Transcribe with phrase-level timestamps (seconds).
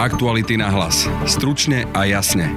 [0.00, 1.04] Aktuality na hlas.
[1.28, 2.48] Stručne a jasne.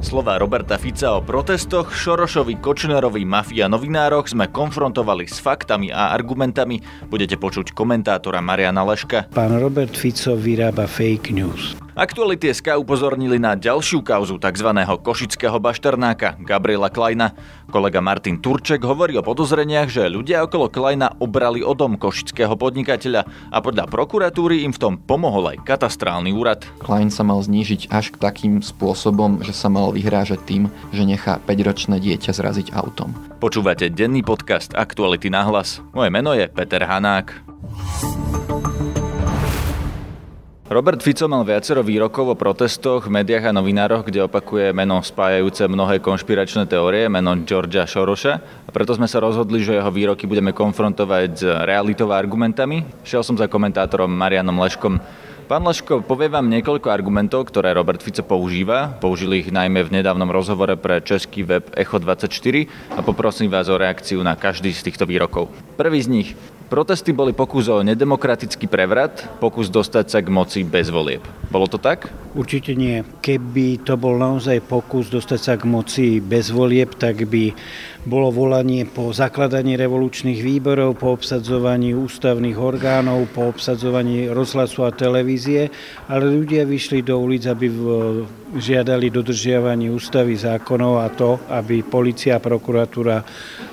[0.00, 6.16] Slova Roberta Fica o protestoch, Šorošovi, Kočnerovi, mafii a novinároch sme konfrontovali s faktami a
[6.16, 6.80] argumentami.
[7.12, 9.28] Budete počuť komentátora Mariana Leška.
[9.28, 11.76] Pán Robert Fico vyrába fake news.
[11.98, 14.70] Aktuality SK upozornili na ďalšiu kauzu tzv.
[15.02, 17.34] košického bašternáka Gabriela Kleina.
[17.74, 23.50] Kolega Martin Turček hovorí o podozreniach, že ľudia okolo Kleina obrali o dom košického podnikateľa
[23.50, 26.62] a podľa prokuratúry im v tom pomohol aj katastrálny úrad.
[26.78, 31.42] Klein sa mal znížiť až k takým spôsobom, že sa mal vyhrážať tým, že nechá
[31.42, 33.10] 5-ročné dieťa zraziť autom.
[33.42, 35.82] Počúvate denný podcast Aktuality na hlas.
[35.90, 37.34] Moje meno je Peter Hanák.
[40.68, 45.64] Robert Fico mal viacero výrokov o protestoch v médiách a novinároch, kde opakuje meno spájajúce
[45.64, 48.34] mnohé konšpiračné teórie, meno Georgia Šoroša.
[48.68, 52.84] A preto sme sa rozhodli, že jeho výroky budeme konfrontovať s realitou argumentami.
[53.00, 55.00] Šiel som za komentátorom Marianom Leškom.
[55.48, 58.92] Pán Leško, povie vám niekoľko argumentov, ktoré Robert Fico používa.
[59.00, 64.20] Použili ich najmä v nedávnom rozhovore pre český web Echo24 a poprosím vás o reakciu
[64.20, 65.48] na každý z týchto výrokov.
[65.80, 66.30] Prvý z nich.
[66.68, 71.24] Protesty boli pokus o nedemokratický prevrat, pokus dostať sa k moci bez volieb.
[71.48, 72.12] Bolo to tak?
[72.36, 73.00] Určite nie.
[73.24, 77.56] Keby to bol naozaj pokus dostať sa k moci bez volieb, tak by
[78.04, 85.72] bolo volanie po zakladaní revolučných výborov, po obsadzovaní ústavných orgánov, po obsadzovaní rozhlasu a televízie,
[86.04, 87.64] ale ľudia vyšli do ulic, aby
[88.60, 93.24] žiadali dodržiavanie ústavy zákonov a to, aby policia a prokuratúra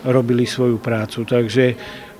[0.08, 1.28] robili svoju prácu.
[1.28, 1.66] Takže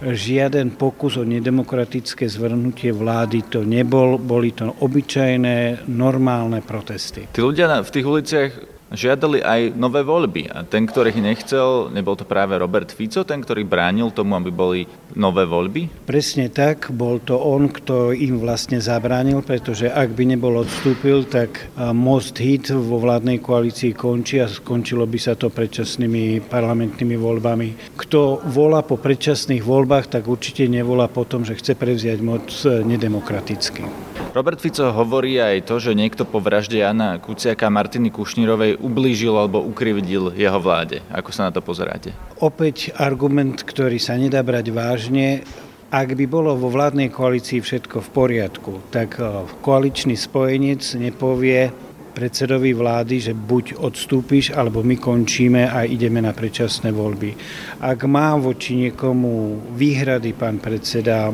[0.04, 7.32] žiaden pokus o nedemokratické zvrhnutie vlády to nebol, boli to obyčajné, normálne protesty.
[7.32, 8.52] Tí ľudia v tých uliciach
[8.94, 13.42] žiadali aj nové voľby a ten, ktorý ich nechcel, nebol to práve Robert Fico, ten,
[13.42, 14.82] ktorý bránil tomu, aby boli
[15.18, 16.06] nové voľby?
[16.06, 21.72] Presne tak, bol to on, kto im vlastne zabránil, pretože ak by nebol odstúpil, tak
[21.96, 27.98] most hit vo vládnej koalícii končí a skončilo by sa to predčasnými parlamentnými voľbami.
[27.98, 34.15] Kto volá po predčasných voľbách, tak určite nevolá po tom, že chce prevziať moc nedemokraticky.
[34.36, 39.64] Robert Fico hovorí aj to, že niekto po vražde Jana Kuciaka Martiny Kušnírovej ublížil alebo
[39.64, 41.00] ukrivdil jeho vláde.
[41.08, 42.12] Ako sa na to pozeráte?
[42.44, 45.48] Opäť argument, ktorý sa nedá brať vážne.
[45.88, 51.72] Ak by bolo vo vládnej koalícii všetko v poriadku, tak eh, koaličný spojenec nepovie,
[52.16, 57.36] predsedovi vlády, že buď odstúpiš, alebo my končíme a ideme na predčasné voľby.
[57.84, 61.28] Ak má voči niekomu výhrady pán predseda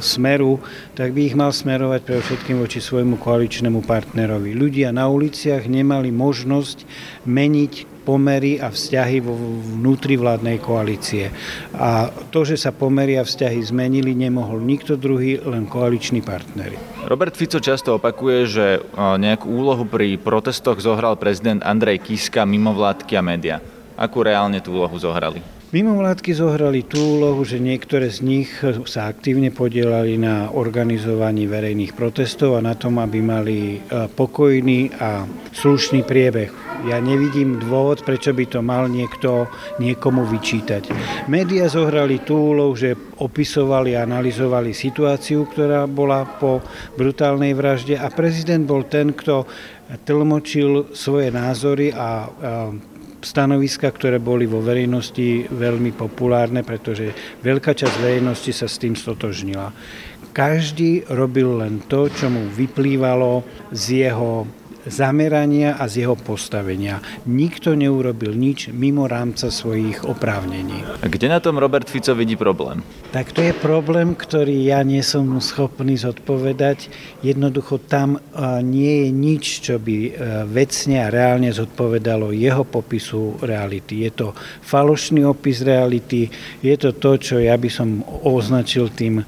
[0.00, 0.64] Smeru,
[0.96, 4.56] tak by ich mal smerovať pre všetkým voči svojmu koaličnému partnerovi.
[4.56, 6.88] Ľudia na uliciach nemali možnosť
[7.28, 11.32] meniť pomery a vzťahy vo vnútri vládnej koalície.
[11.72, 16.76] A to, že sa pomery a vzťahy zmenili, nemohol nikto druhý, len koaliční partnery.
[17.08, 18.66] Robert Fico často opakuje, že
[18.96, 23.56] nejakú úlohu pri protestoch zohral prezident Andrej Kiska, mimovládky a média.
[23.96, 25.40] Akú reálne tú úlohu zohrali?
[25.74, 28.46] Mimovládky zohrali tú úlohu, že niektoré z nich
[28.86, 36.06] sa aktívne podielali na organizovaní verejných protestov a na tom, aby mali pokojný a slušný
[36.06, 39.48] priebeh ja nevidím dôvod, prečo by to mal niekto
[39.80, 40.92] niekomu vyčítať.
[41.26, 46.60] Média zohrali tú úlohu, že opisovali a analyzovali situáciu, ktorá bola po
[46.94, 49.48] brutálnej vražde a prezident bol ten, kto
[50.04, 52.28] tlmočil svoje názory a
[53.24, 59.72] stanoviska, ktoré boli vo verejnosti veľmi populárne, pretože veľká časť verejnosti sa s tým stotožnila.
[60.34, 64.44] Každý robil len to, čo mu vyplývalo z jeho
[64.86, 67.00] zamerania a z jeho postavenia.
[67.24, 70.84] Nikto neurobil nič mimo rámca svojich oprávnení.
[71.00, 72.84] A kde na tom Robert Fico vidí problém?
[73.12, 76.90] Tak to je problém, ktorý ja nie som schopný zodpovedať.
[77.22, 78.20] Jednoducho tam
[78.62, 80.10] nie je nič, čo by e,
[80.50, 84.04] vecne a reálne zodpovedalo jeho popisu reality.
[84.04, 84.26] Je to
[84.66, 86.28] falošný opis reality,
[86.60, 89.22] je to to, čo ja by som označil tým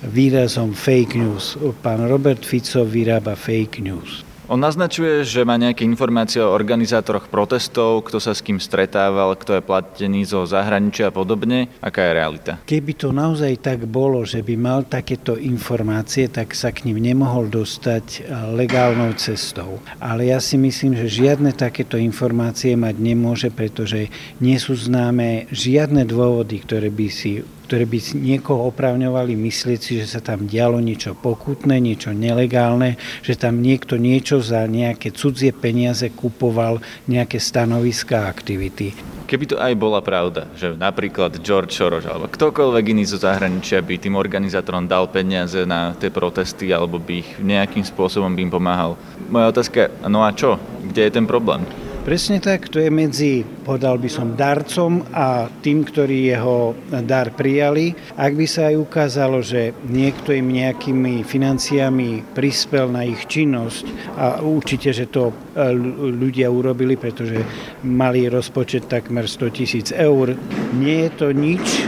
[0.00, 1.60] výrazom fake news.
[1.84, 4.29] Pán Robert Fico vyrába fake news.
[4.50, 9.54] On naznačuje, že má nejaké informácie o organizátoroch protestov, kto sa s kým stretával, kto
[9.54, 11.70] je platený zo zahraničia a podobne.
[11.78, 12.52] Aká je realita?
[12.66, 17.46] Keby to naozaj tak bolo, že by mal takéto informácie, tak sa k ním nemohol
[17.46, 19.78] dostať eh, legálnou cestou.
[20.02, 24.10] Ale ja si myslím, že žiadne takéto informácie mať nemôže, pretože
[24.42, 30.10] nie sú známe žiadne dôvody, ktoré by si ktoré by niekoho opravňovali myslieť si, že
[30.10, 36.10] sa tam dialo niečo pokutné, niečo nelegálne, že tam niekto niečo za nejaké cudzie peniaze
[36.10, 38.90] kupoval nejaké stanoviska a aktivity.
[39.30, 44.02] Keby to aj bola pravda, že napríklad George Soros alebo ktokoľvek iný zo zahraničia by
[44.02, 48.98] tým organizátorom dal peniaze na tie protesty alebo by ich nejakým spôsobom by im pomáhal.
[49.30, 50.58] Moja otázka, no a čo?
[50.90, 51.62] Kde je ten problém?
[52.10, 56.74] Presne tak, to je medzi, povedal by som, darcom a tým, ktorí jeho
[57.06, 57.94] dar prijali.
[58.18, 64.42] Ak by sa aj ukázalo, že niekto im nejakými financiami prispel na ich činnosť a
[64.42, 65.70] určite, že to e,
[66.10, 67.46] ľudia urobili, pretože
[67.86, 70.34] mali rozpočet takmer 100 tisíc eur,
[70.74, 71.86] nie je to nič,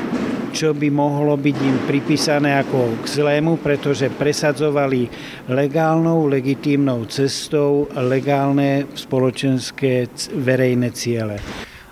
[0.53, 5.09] čo by mohlo byť im pripísané ako k zlému, pretože presadzovali
[5.49, 11.41] legálnou, legitímnou cestou legálne spoločenské verejné ciele.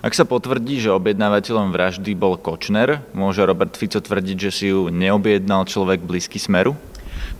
[0.01, 4.89] Ak sa potvrdí, že objednávateľom vraždy bol Kočner, môže Robert Fico tvrdiť, že si ju
[4.89, 6.73] neobjednal človek blízky Smeru?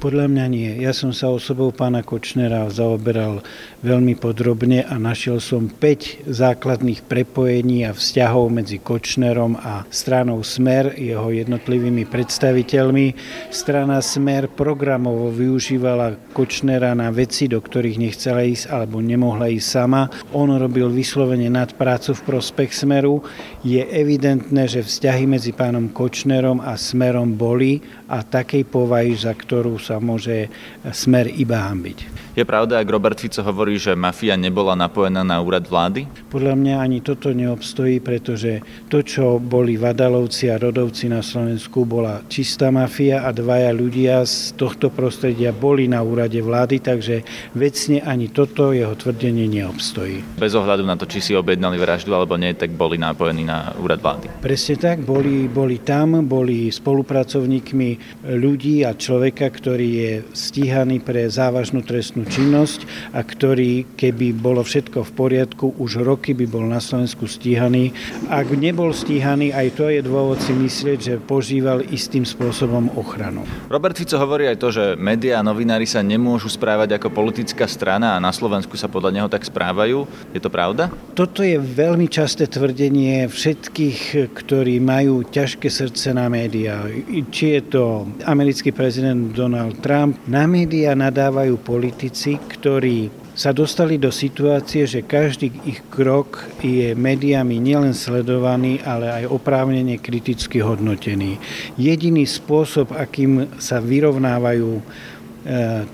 [0.02, 0.72] Podľa mňa nie.
[0.82, 3.46] Ja som sa osobou pána Kočnera zaoberal
[3.86, 10.98] veľmi podrobne a našiel som 5 základných prepojení a vzťahov medzi Kočnerom a stranou Smer,
[10.98, 13.14] jeho jednotlivými predstaviteľmi.
[13.54, 20.10] Strana Smer programovo využívala Kočnera na veci, do ktorých nechcela ísť alebo nemohla ísť sama.
[20.34, 23.22] On robil vyslovene nadprácu v prospech Smeru.
[23.62, 29.78] Je evidentné, že vzťahy medzi pánom Kočnerom a Smerom boli a takej povahy, za ktorú
[29.78, 30.48] sa sa môže
[30.96, 32.31] smer iba hambiť.
[32.32, 36.08] Je pravda, ak Robert Fico hovorí, že mafia nebola napojená na úrad vlády?
[36.32, 42.24] Podľa mňa ani toto neobstojí, pretože to, čo boli Vadalovci a Rodovci na Slovensku, bola
[42.32, 48.32] čistá mafia a dvaja ľudia z tohto prostredia boli na úrade vlády, takže vecne ani
[48.32, 50.40] toto jeho tvrdenie neobstojí.
[50.40, 54.00] Bez ohľadu na to, či si objednali vraždu alebo nie, tak boli napojení na úrad
[54.00, 54.32] vlády.
[54.40, 61.84] Presne tak, boli, boli tam, boli spolupracovníkmi ľudí a človeka, ktorý je stíhaný pre závažnú
[61.84, 66.78] trestnú trestnú činnosť a ktorý, keby bolo všetko v poriadku, už roky by bol na
[66.78, 67.94] Slovensku stíhaný.
[68.30, 73.46] Ak nebol stíhaný, aj to je dôvod si myslieť, že požíval istým spôsobom ochranu.
[73.70, 78.18] Robert Fico hovorí aj to, že médiá a novinári sa nemôžu správať ako politická strana
[78.18, 80.06] a na Slovensku sa podľa neho tak správajú.
[80.36, 80.94] Je to pravda?
[81.18, 86.86] Toto je veľmi časté tvrdenie všetkých, ktorí majú ťažké srdce na médiá.
[87.32, 87.84] Či je to
[88.28, 95.08] americký prezident Donald Trump, na médiá nadávajú politici, politici, ktorí sa dostali do situácie, že
[95.08, 101.40] každý ich krok je médiami nielen sledovaný, ale aj oprávnene kriticky hodnotený.
[101.80, 104.84] Jediný spôsob, akým sa vyrovnávajú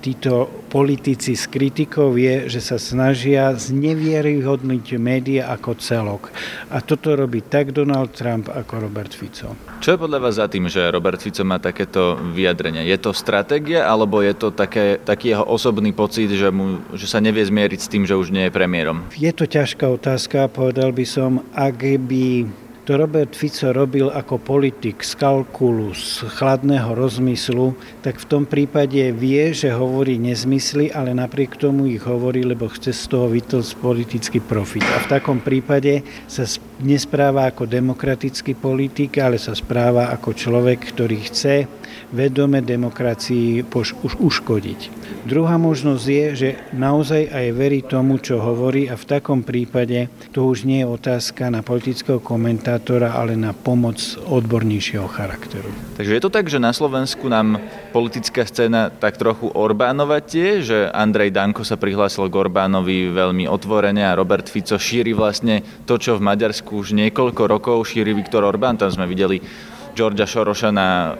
[0.03, 6.27] títo politici s kritikou je, že sa snažia znevieryhodniť média ako celok.
[6.67, 9.55] A toto robí tak Donald Trump ako Robert Fico.
[9.79, 12.83] Čo je podľa vás za tým, že Robert Fico má takéto vyjadrenia?
[12.83, 17.23] Je to stratégia, alebo je to také, taký jeho osobný pocit, že, mu, že sa
[17.23, 19.07] nevie zmieriť s tým, že už nie je premiérom?
[19.15, 22.51] Je to ťažká otázka, povedal by som, ak by
[22.87, 29.11] to Robert Fico robil ako politik z kalkulu, z chladného rozmyslu, tak v tom prípade
[29.11, 34.39] vie, že hovorí nezmysly, ale napriek tomu ich hovorí, lebo chce z toho vytlcť politický
[34.39, 34.87] profit.
[34.87, 35.99] A v takom prípade
[36.31, 36.47] sa
[36.79, 41.67] nespráva ako demokratický politik, ale sa správa ako človek, ktorý chce
[42.13, 44.79] vedome demokracii už uškodiť.
[45.27, 50.47] Druhá možnosť je, že naozaj aj verí tomu, čo hovorí a v takom prípade to
[50.47, 55.67] už nie je otázka na politického komentátora, ale na pomoc odbornejšieho charakteru.
[55.99, 57.59] Takže je to tak, že na Slovensku nám
[57.91, 64.07] politická scéna tak trochu Orbánova tie, že Andrej Danko sa prihlásil k Orbánovi veľmi otvorene
[64.07, 68.79] a Robert Fico šíri vlastne to, čo v Maďarsku už niekoľko rokov šíri Viktor Orbán.
[68.79, 69.43] Tam sme videli
[69.97, 71.17] Georgia Šoroša na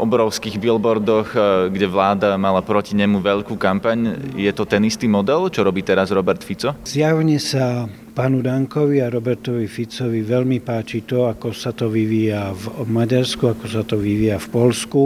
[0.00, 4.32] obrovských billboardoch, e, kde vláda mala proti nemu veľkú kampaň.
[4.34, 6.72] Je to ten istý model, čo robí teraz Robert Fico?
[6.88, 12.86] Zjavne sa pánu Dankovi a Robertovi Ficovi veľmi páči to, ako sa to vyvíja v
[12.90, 15.02] Maďarsku, ako sa to vyvíja v Polsku,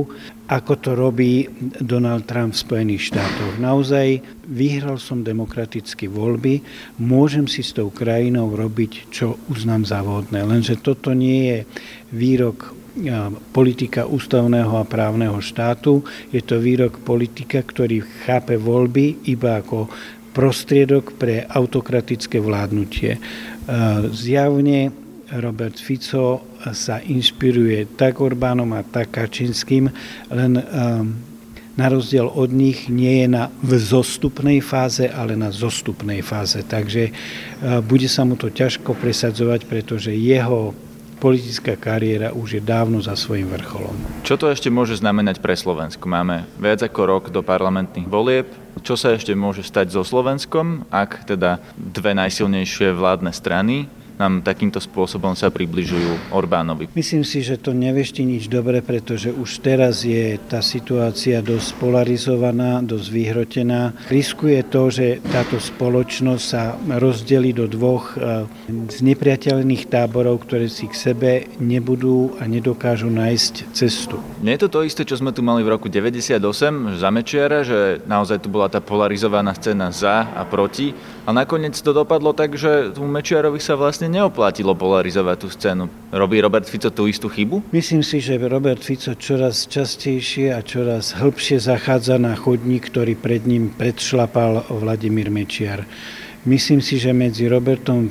[0.48, 1.48] ako to robí
[1.80, 3.60] Donald Trump v Spojených štátoch.
[3.60, 6.64] Naozaj vyhral som demokratické voľby,
[7.00, 10.44] môžem si s tou krajinou robiť, čo uznám za vhodné.
[10.44, 11.58] Lenže toto nie je
[12.12, 12.72] výrok
[13.50, 16.06] politika ústavného a právneho štátu.
[16.30, 19.90] Je to výrok politika, ktorý chápe voľby iba ako
[20.34, 23.22] prostriedok pre autokratické vládnutie.
[24.10, 24.90] Zjavne
[25.30, 29.88] Robert Fico sa inšpiruje tak Orbánom a tak Kačinským,
[30.34, 30.52] len
[31.74, 36.62] na rozdiel od nich nie je na vzostupnej fáze, ale na zostupnej fáze.
[36.62, 37.10] Takže
[37.82, 40.70] bude sa mu to ťažko presadzovať, pretože jeho
[41.18, 43.96] politická kariéra už je dávno za svojím vrcholom.
[44.22, 46.04] Čo to ešte môže znamenať pre Slovensko?
[46.06, 48.46] Máme viac ako rok do parlamentných volieb.
[48.82, 53.86] Čo sa ešte môže stať so Slovenskom, ak teda dve najsilnejšie vládne strany
[54.18, 56.90] nám takýmto spôsobom sa približujú Orbánovi?
[56.94, 62.78] Myslím si, že to neveští nič dobre, pretože už teraz je tá situácia dosť polarizovaná,
[62.84, 63.94] dosť vyhrotená.
[64.06, 70.94] Riskuje to, že táto spoločnosť sa rozdelí do dvoch e, znepriateľných táborov, ktoré si k
[70.94, 74.22] sebe nebudú a nedokážu nájsť cestu.
[74.40, 76.38] Nie je to to isté, čo sme tu mali v roku 98
[76.98, 81.96] za Mečiara, že naozaj tu bola tá polarizovaná scéna za a proti a nakoniec to
[81.96, 85.84] dopadlo tak, že tu Mečiarovi sa vlastne neoplatilo polarizovať tú scénu.
[86.12, 87.64] Robí Robert Fico tú istú chybu?
[87.72, 93.48] Myslím si, že Robert Fico čoraz častejšie a čoraz hĺbšie zachádza na chodník, ktorý pred
[93.48, 95.88] ním predšlapal Vladimír Mečiar.
[96.44, 98.10] Myslím si, že medzi Robertom e,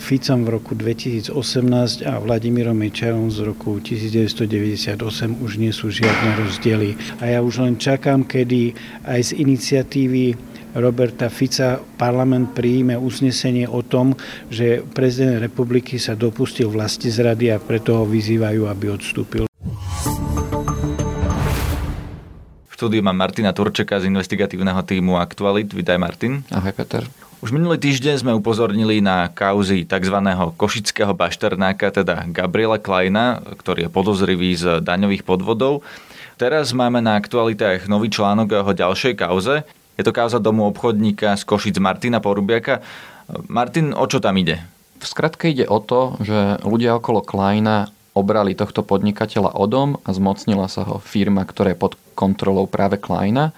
[0.00, 4.96] Ficom v roku 2018 a Vladimírom Mečiarom z roku 1998
[5.44, 6.96] už nie sú žiadne rozdiely.
[7.20, 8.72] A ja už len čakám, kedy
[9.04, 14.12] aj z iniciatívy Roberta Fica parlament príjme uznesenie o tom,
[14.52, 19.44] že prezident republiky sa dopustil vlasti zrady a preto ho vyzývajú, aby odstúpil.
[22.68, 25.72] V štúdiu mám Martina Turčeka z investigatívneho týmu Aktualit.
[25.72, 26.44] Vítaj Martin.
[26.52, 27.02] Ahoj Peter.
[27.38, 30.16] Už minulý týždeň sme upozornili na kauzy tzv.
[30.58, 35.86] košického bašternáka, teda Gabriela Kleina, ktorý je podozrivý z daňových podvodov.
[36.34, 39.62] Teraz máme na aktualitách nový článok o jeho ďalšej kauze.
[39.98, 42.78] Je to kauza domu obchodníka z Košic Martina Porubiaka.
[43.50, 44.62] Martin, o čo tam ide?
[45.02, 50.14] V skratke ide o to, že ľudia okolo Kleina obrali tohto podnikateľa o dom a
[50.14, 53.50] zmocnila sa ho firma, ktorá je pod kontrolou práve Kleina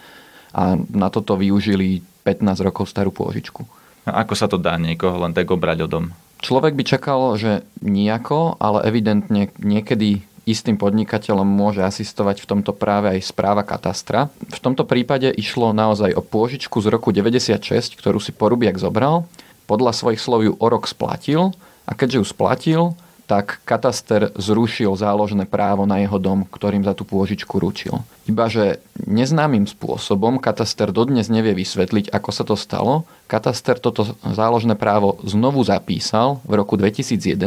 [0.56, 3.68] a na toto využili 15 rokov starú pôžičku.
[4.08, 6.16] A ako sa to dá niekoho len tak obrať o dom?
[6.40, 13.12] Človek by čakal, že nejako, ale evidentne niekedy istým podnikateľom môže asistovať v tomto práve
[13.12, 14.32] aj správa katastra.
[14.50, 19.28] V tomto prípade išlo naozaj o pôžičku z roku 96, ktorú si Porubiak zobral,
[19.70, 21.54] podľa svojich slov ju o rok splatil
[21.86, 22.82] a keďže ju splatil,
[23.30, 28.02] tak kataster zrušil záložné právo na jeho dom, ktorým za tú pôžičku ručil.
[28.26, 33.06] Ibaže neznámym spôsobom kataster dodnes nevie vysvetliť, ako sa to stalo.
[33.30, 37.38] Kataster toto záložné právo znovu zapísal v roku 2011,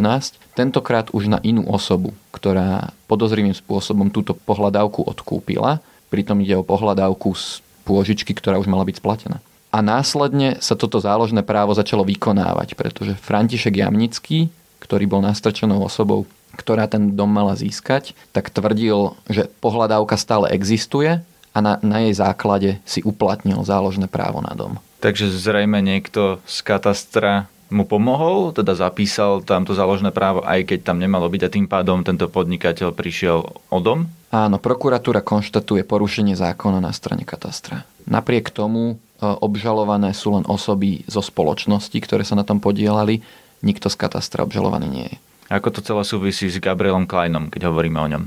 [0.55, 5.83] tentokrát už na inú osobu, ktorá podozrivým spôsobom túto pohľadávku odkúpila.
[6.07, 9.43] Pritom ide o pohľadávku z pôžičky, ktorá už mala byť splatená.
[9.67, 14.47] A následne sa toto záložné právo začalo vykonávať, pretože František Jamnický,
[14.83, 16.27] ktorý bol nastrčenou osobou,
[16.59, 21.23] ktorá ten dom mala získať, tak tvrdil, že pohľadávka stále existuje
[21.55, 24.77] a na, na jej základe si uplatnil záložné právo na dom.
[24.99, 31.01] Takže zrejme niekto z katastra mu pomohol, teda zapísal tamto záložné právo, aj keď tam
[31.01, 34.05] nemalo byť a tým pádom tento podnikateľ prišiel o dom?
[34.29, 37.85] Áno, prokuratúra konštatuje porušenie zákona na strane katastra.
[38.05, 43.25] Napriek tomu e, obžalované sú len osoby zo spoločnosti, ktoré sa na tom podielali
[43.63, 45.15] nikto z katastra obžalovaný nie je.
[45.49, 48.23] Ako to celé súvisí s Gabrielom Kleinom, keď hovoríme o ňom?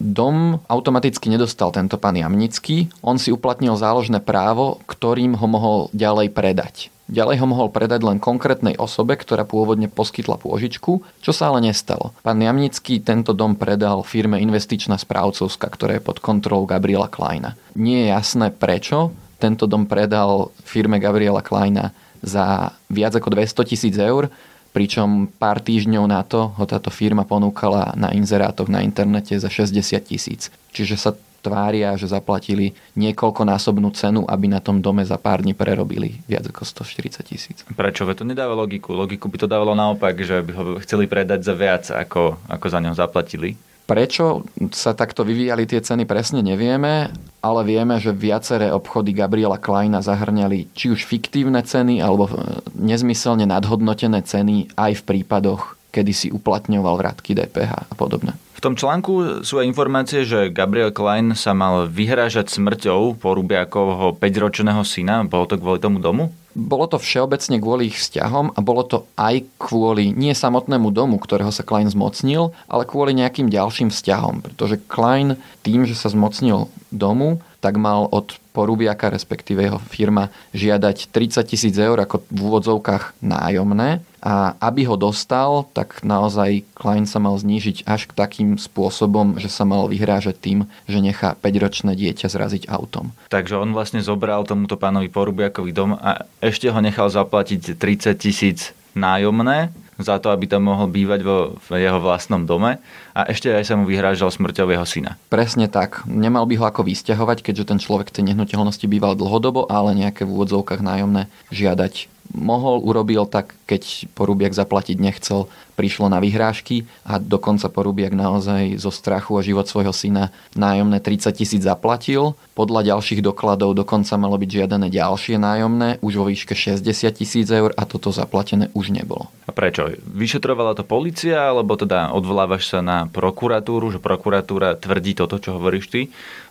[0.00, 2.88] Dom automaticky nedostal tento pán Jamnický.
[3.04, 6.88] On si uplatnil záložné právo, ktorým ho mohol ďalej predať.
[7.10, 12.16] Ďalej ho mohol predať len konkrétnej osobe, ktorá pôvodne poskytla pôžičku, čo sa ale nestalo.
[12.24, 17.58] Pán Jamnický tento dom predal firme Investičná správcovská, ktorá je pod kontrolou Gabriela Kleina.
[17.76, 23.96] Nie je jasné prečo tento dom predal firme Gabriela Kleina za viac ako 200 tisíc
[23.96, 24.28] eur,
[24.70, 29.76] pričom pár týždňov na to ho táto firma ponúkala na inzerátoch na internete za 60
[30.06, 30.48] tisíc.
[30.70, 31.10] Čiže sa
[31.40, 36.84] tvária, že zaplatili niekoľkonásobnú cenu, aby na tom dome za pár dní prerobili viac ako
[36.84, 37.58] 140 tisíc.
[37.64, 38.04] Prečo?
[38.12, 38.92] to nedáva logiku.
[38.92, 42.78] Logiku by to dávalo naopak, že by ho chceli predať za viac, ako, ako za
[42.84, 43.56] ňo zaplatili.
[43.90, 47.10] Prečo sa takto vyvíjali tie ceny presne nevieme,
[47.42, 52.30] ale vieme, že viaceré obchody Gabriela Kleina zahrňali či už fiktívne ceny alebo
[52.78, 58.38] nezmyselne nadhodnotené ceny aj v prípadoch, kedy si uplatňoval vratky DPH a podobne.
[58.54, 64.86] V tom článku sú aj informácie, že Gabriel Klein sa mal vyhrážať smrťou Porubiakovho 5-ročného
[64.86, 65.26] syna.
[65.26, 66.30] Bolo to kvôli tomu domu?
[66.50, 71.54] Bolo to všeobecne kvôli ich vzťahom a bolo to aj kvôli nie samotnému domu, ktorého
[71.54, 74.42] sa Klein zmocnil, ale kvôli nejakým ďalším vzťahom.
[74.42, 81.14] Pretože Klein tým, že sa zmocnil domu, tak mal od Porubiaka, respektíve jeho firma, žiadať
[81.14, 87.22] 30 tisíc eur ako v úvodzovkách nájomné a aby ho dostal, tak naozaj Klein sa
[87.22, 92.28] mal znížiť až k takým spôsobom, že sa mal vyhrážať tým, že nechá 5-ročné dieťa
[92.28, 93.16] zraziť autom.
[93.32, 98.76] Takže on vlastne zobral tomuto pánovi Porubiakovi dom a ešte ho nechal zaplatiť 30 tisíc
[98.92, 101.36] nájomné za to, aby tam mohol bývať vo
[101.70, 102.80] v jeho vlastnom dome
[103.16, 105.16] a ešte aj sa mu vyhrážal smrťou jeho syna.
[105.32, 106.04] Presne tak.
[106.08, 110.32] Nemal by ho ako vysťahovať, keďže ten človek tej nehnuteľnosti býval dlhodobo, ale nejaké v
[110.36, 117.72] úvodzovkách nájomné žiadať mohol, urobil tak, keď Porubiak zaplatiť nechcel, prišlo na vyhrážky a dokonca
[117.72, 122.36] Porubiak naozaj zo strachu o život svojho syna nájomné 30 tisíc zaplatil.
[122.52, 126.84] Podľa ďalších dokladov dokonca malo byť žiadané ďalšie nájomné, už vo výške 60
[127.16, 129.32] tisíc eur a toto zaplatené už nebolo.
[129.48, 129.88] A prečo?
[130.04, 135.88] Vyšetrovala to policia, alebo teda odvolávaš sa na prokuratúru, že prokuratúra tvrdí toto, čo hovoríš
[135.88, 136.00] ty?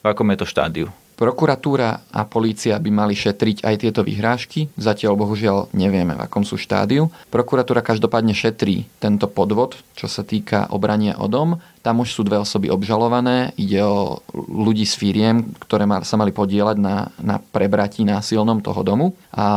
[0.01, 0.87] V akom je to štádiu?
[1.19, 4.71] Prokuratúra a polícia by mali šetriť aj tieto vyhrážky.
[4.79, 7.11] Zatiaľ bohužiaľ nevieme, v akom sú štádiu.
[7.27, 11.59] Prokuratúra každopádne šetrí tento podvod, čo sa týka obrania o dom.
[11.79, 13.55] Tam už sú dve osoby obžalované.
[13.55, 19.15] Ide o ľudí z firiem, ktoré sa mali podielať na, na prebratí násilnom toho domu
[19.31, 19.47] a,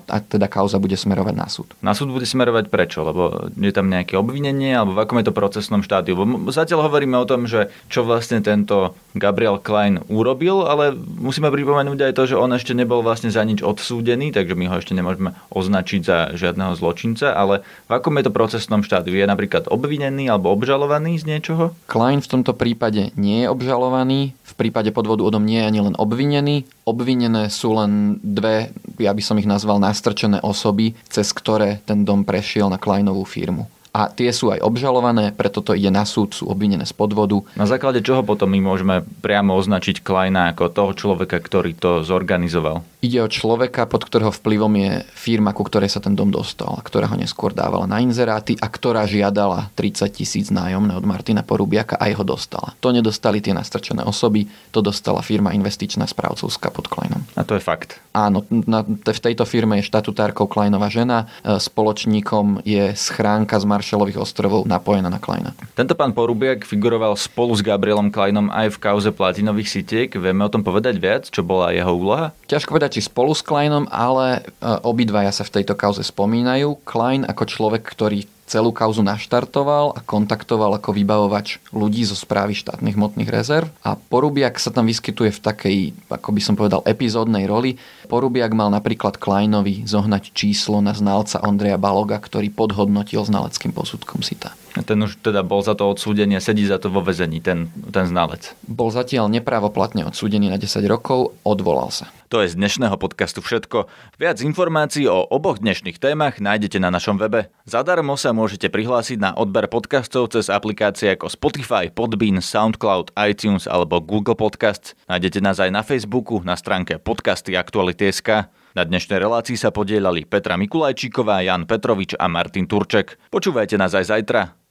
[0.00, 1.68] a teda kauza bude smerovať na súd.
[1.84, 3.04] Na súd bude smerovať prečo?
[3.04, 6.16] Lebo je tam nejaké obvinenie alebo v akom je to procesnom štádiu?
[6.16, 12.08] Lebo zatiaľ hovoríme o tom, že čo vlastne tento Gabriel Klein urobil, ale musíme pripomenúť
[12.08, 15.32] aj to, že on ešte nebol vlastne za nič odsúdený, takže my ho ešte nemôžeme
[15.52, 19.16] označiť za žiadneho zločinca, ale v akom je to procesnom štádiu?
[19.16, 21.65] Je napríklad obvinený alebo obžalovaný z niečoho?
[21.86, 25.80] Klein v tomto prípade nie je obžalovaný, v prípade podvodu o dom nie je ani
[25.82, 26.66] len obvinený.
[26.86, 32.26] Obvinené sú len dve, ja by som ich nazval nastrčené osoby, cez ktoré ten dom
[32.26, 36.52] prešiel na Kleinovú firmu a tie sú aj obžalované, preto to ide na súd, sú
[36.52, 37.40] obvinené z podvodu.
[37.56, 42.84] Na základe čoho potom my môžeme priamo označiť Kleina ako toho človeka, ktorý to zorganizoval?
[43.00, 47.08] Ide o človeka, pod ktorého vplyvom je firma, ku ktorej sa ten dom dostal, ktorá
[47.08, 52.12] ho neskôr dávala na inzeráty a ktorá žiadala 30 tisíc nájomné od Martina Porubiaka a
[52.12, 52.76] jeho dostala.
[52.84, 54.44] To nedostali tie nastrčené osoby,
[54.76, 57.24] to dostala firma investičná správcovská pod Kleinom.
[57.32, 57.96] A to je fakt?
[58.12, 64.18] Áno, na, v tejto firme je štatutárkou Kleinová žena, e, spoločníkom je schránka z Maršalových
[64.18, 65.54] ostrovov napojená na Kleina.
[65.78, 70.10] Tento pán Porubiak figuroval spolu s Gabrielom Kleinom aj v kauze platinových sitiek.
[70.10, 71.30] Vieme o tom povedať viac?
[71.30, 72.34] Čo bola jeho úloha?
[72.50, 76.82] Ťažko povedať, či spolu s Kleinom, ale e, obidvaja sa v tejto kauze spomínajú.
[76.82, 82.94] Klein ako človek, ktorý celú kauzu naštartoval a kontaktoval ako vybavovač ľudí zo správy štátnych
[82.94, 85.76] hmotných rezerv a Porubiak sa tam vyskytuje v takej,
[86.08, 87.76] ako by som povedal, epizódnej roli.
[88.06, 94.65] Porubiak mal napríklad Kleinovi zohnať číslo na znalca Ondreja Baloga, ktorý podhodnotil znaleckým posudkom SITA.
[94.84, 98.04] Ten už teda bol za to odsúdený a sedí za to vo vezení, ten, ten
[98.04, 98.52] znalec.
[98.68, 102.12] Bol zatiaľ neprávoplatne odsúdený na 10 rokov, odvolal sa.
[102.28, 103.86] To je z dnešného podcastu všetko.
[104.18, 107.54] Viac informácií o oboch dnešných témach nájdete na našom webe.
[107.70, 114.02] Zadarmo sa môžete prihlásiť na odber podcastov cez aplikácie ako Spotify, Podbean, Soundcloud, iTunes alebo
[114.02, 114.98] Google Podcast.
[115.06, 118.50] Nájdete nás aj na Facebooku na stránke podcasty Aktuality.sk.
[118.76, 123.16] Na dnešnej relácii sa podielali Petra Mikulajčíková, Jan Petrovič a Martin Turček.
[123.30, 124.65] Počúvajte nás aj zajtra.